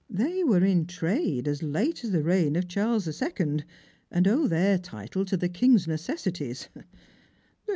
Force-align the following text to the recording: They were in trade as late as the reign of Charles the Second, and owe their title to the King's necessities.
They 0.09 0.43
were 0.43 0.65
in 0.65 0.87
trade 0.87 1.47
as 1.47 1.61
late 1.61 2.03
as 2.03 2.09
the 2.09 2.23
reign 2.23 2.55
of 2.55 2.67
Charles 2.67 3.05
the 3.05 3.13
Second, 3.13 3.63
and 4.09 4.27
owe 4.27 4.47
their 4.47 4.79
title 4.79 5.25
to 5.25 5.37
the 5.37 5.47
King's 5.47 5.87
necessities. 5.87 6.69